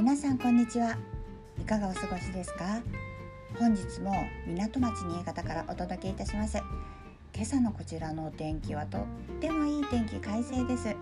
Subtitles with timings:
[0.00, 0.96] 皆さんこんにちは。
[1.60, 2.80] いかがお過ごしですか？
[3.58, 4.14] 本日も
[4.46, 6.56] 港町新潟からお届けいたします。
[7.34, 9.02] 今朝のこちらのお天気はとっ
[9.42, 10.96] てもいい天気快晴です。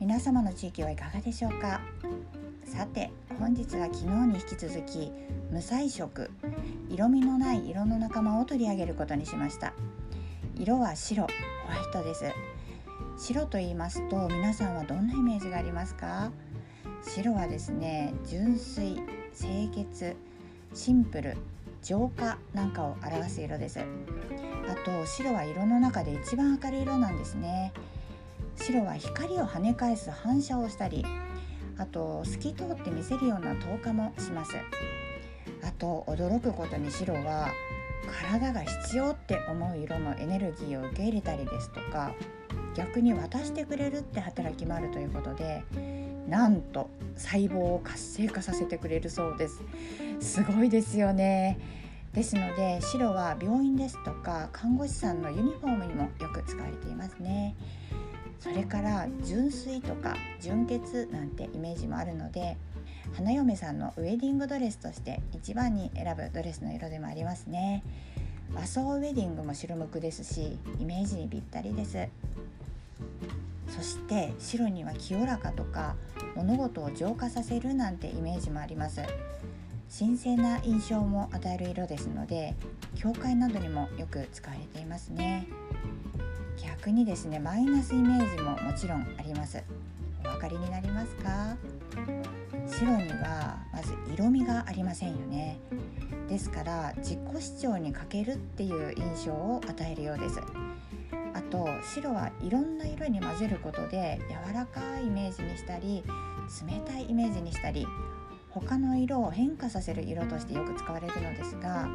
[0.00, 1.82] 皆様の地域はいかがでしょうか？
[2.64, 5.12] さて本日は昨日に引き続き
[5.50, 6.30] 無彩色
[6.88, 9.74] 色味のない色の仲間を取り上げることにしました。
[10.56, 11.28] 色は白ホ
[11.68, 12.24] ワイトです。
[13.22, 16.32] 白と言いますと皆さんはどんなイメージがありますか？
[17.02, 19.00] 白はですね純粋
[19.32, 20.16] 清潔
[20.74, 21.36] シンプル
[21.84, 23.78] 浄化なんかを表す色です。
[23.78, 23.84] あ
[24.84, 27.72] と白は色の中で一番明るい色なんですね。
[28.56, 31.06] 白は光を跳ね返す反射をしたり
[31.78, 34.50] あと透き通って見せるような透過もします。
[35.62, 37.52] あと驚くことに白は
[38.28, 42.12] 体が必要って思う色のエネルギーを受け入れたりですとか
[42.74, 45.62] 逆に渡してくれるって働きもあるということで
[46.28, 49.62] なんと細胞を活性化させてくれるそうです。
[50.20, 51.58] すごいですよね。
[52.12, 57.54] ですので白は病院ですとか看護師さんのユニフォームにもよく使われていますね。
[58.38, 62.56] それから純粋とか純潔なんてイメージもあるので
[63.14, 67.82] 花嫁さんのウェディングドレスとして一番に選ぶドレスの色でもありますね。
[68.54, 72.08] 和装ウェディングも白むくですしイメージにぴったりです。
[73.68, 75.96] そして白には清らかとか
[76.36, 79.00] 物事を浄化させるなんてイメージもあります。
[79.98, 82.54] 神聖な印象も与える色ですので
[82.94, 85.46] 教会などにもよく使われていますね。
[86.62, 89.62] 逆にですねマイナスイメージももちろんあります。
[90.24, 91.56] お分かりになりますか？
[92.66, 95.58] 白にはまず色味がありませんよね。
[96.28, 100.40] ですから自己主張に欠けるっていう印象を与えるようです。
[101.34, 106.02] あと白はいろんな色に混ぜることで柔らかいイメージにしたり
[106.66, 107.86] 冷たいイメージにしたり
[108.50, 111.88] 他の色を変化させる色としてよく使われるのですが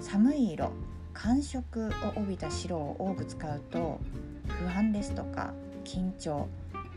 [0.00, 0.72] 寒い色
[1.14, 4.00] 寒色を帯びた白を多く使うと
[4.46, 5.52] 不安ですとか
[5.84, 6.48] 緊張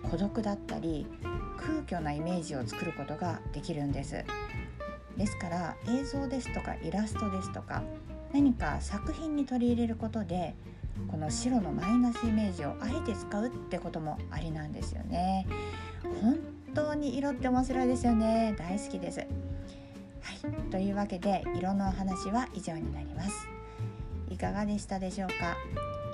[0.09, 1.05] 孤独だったり
[1.57, 4.23] 空虚なイメージを作ることができるんです。
[5.17, 7.83] ですから映像ですとかイラストですとか
[8.33, 10.55] 何か作品に取り入れることで
[11.09, 15.47] この白のマイナスイメージをあえて使うってこともありなんですよね。
[16.21, 16.39] 本
[16.73, 18.55] 当に色って面白いですよね。
[18.57, 19.19] 大好きです。
[19.19, 19.27] はい。
[20.71, 23.47] というわけで色のお話は以上になります。
[24.29, 25.55] いかがでしたでしょうか？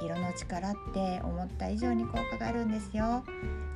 [0.04, 3.24] 色の力って思った以上に効果があるんですよ。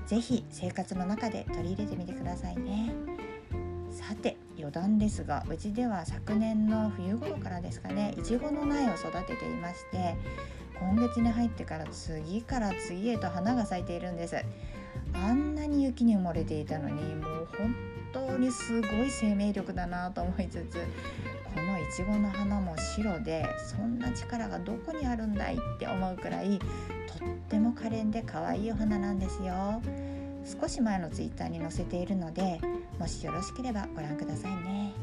[0.08, 2.94] 是非生活の中で取り入れてみてくださいね。
[3.92, 10.16] さて余談ですがうちでは昨年の冬頃からですかねいちごの苗を育てていまして
[10.80, 14.38] 今月に入ってから次から次へと花が咲いているんです。
[15.14, 17.76] あんなに雪に埋もれていたのにもう本
[18.12, 20.78] 当にすごい生命力だなと思いつつ
[21.54, 26.66] このいちごの花も白でそんな力がどこにあるんだいって思うくらいと
[27.26, 29.82] っても可憐で可愛いお花なんですよ。
[30.62, 32.60] 少し前のツイッターに載せているので
[33.00, 34.94] もしよろしければご覧くださいね。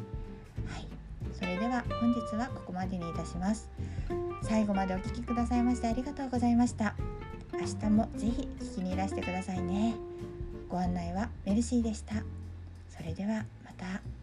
[0.67, 0.87] はい。
[1.35, 3.71] それでは本日はここまでにいたします。
[4.43, 6.95] 最後までお聴きくださいましてありがとうございました。
[7.53, 9.95] 明日もぜひ聞きにいらしてくださいね。
[10.69, 12.17] ご案内はメルシーでした。
[12.89, 14.22] それではまた。